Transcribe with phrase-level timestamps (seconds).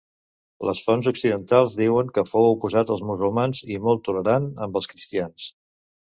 [0.69, 5.49] Les fonts occidentals diuen que fou oposat als musulmans i molt tolerant amb els cristians.